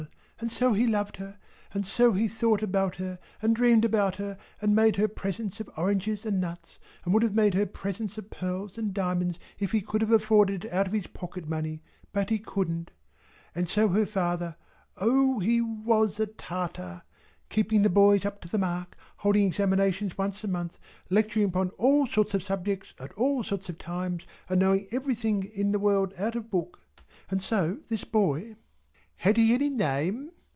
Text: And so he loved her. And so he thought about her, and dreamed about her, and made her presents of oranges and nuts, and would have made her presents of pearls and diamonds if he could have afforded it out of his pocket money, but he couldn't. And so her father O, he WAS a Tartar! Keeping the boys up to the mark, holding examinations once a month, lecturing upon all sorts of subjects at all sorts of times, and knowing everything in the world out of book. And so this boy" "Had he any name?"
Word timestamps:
And 0.39 0.51
so 0.51 0.73
he 0.73 0.87
loved 0.87 1.17
her. 1.17 1.37
And 1.71 1.85
so 1.85 2.13
he 2.13 2.27
thought 2.27 2.63
about 2.63 2.95
her, 2.95 3.19
and 3.43 3.55
dreamed 3.55 3.85
about 3.85 4.15
her, 4.15 4.39
and 4.59 4.73
made 4.75 4.95
her 4.95 5.07
presents 5.07 5.59
of 5.59 5.69
oranges 5.77 6.25
and 6.25 6.41
nuts, 6.41 6.79
and 7.05 7.13
would 7.13 7.21
have 7.21 7.35
made 7.35 7.53
her 7.53 7.67
presents 7.67 8.17
of 8.17 8.31
pearls 8.31 8.75
and 8.75 8.91
diamonds 8.91 9.37
if 9.59 9.71
he 9.71 9.81
could 9.81 10.01
have 10.01 10.09
afforded 10.09 10.65
it 10.65 10.73
out 10.73 10.87
of 10.87 10.93
his 10.93 11.05
pocket 11.05 11.47
money, 11.47 11.83
but 12.11 12.31
he 12.31 12.39
couldn't. 12.39 12.89
And 13.53 13.69
so 13.69 13.89
her 13.89 14.03
father 14.07 14.55
O, 14.97 15.37
he 15.37 15.61
WAS 15.61 16.19
a 16.19 16.25
Tartar! 16.25 17.03
Keeping 17.49 17.83
the 17.83 17.89
boys 17.91 18.25
up 18.25 18.41
to 18.41 18.47
the 18.49 18.57
mark, 18.57 18.97
holding 19.17 19.45
examinations 19.45 20.17
once 20.17 20.43
a 20.43 20.47
month, 20.47 20.79
lecturing 21.11 21.45
upon 21.45 21.69
all 21.77 22.07
sorts 22.07 22.33
of 22.33 22.41
subjects 22.41 22.95
at 22.97 23.11
all 23.13 23.43
sorts 23.43 23.69
of 23.69 23.77
times, 23.77 24.23
and 24.49 24.59
knowing 24.61 24.87
everything 24.89 25.43
in 25.53 25.71
the 25.71 25.77
world 25.77 26.15
out 26.17 26.35
of 26.35 26.49
book. 26.49 26.81
And 27.29 27.43
so 27.43 27.77
this 27.89 28.03
boy" 28.05 28.55
"Had 29.21 29.37
he 29.37 29.53
any 29.53 29.69
name?" 29.69 30.31